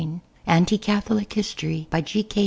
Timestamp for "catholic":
0.79-1.31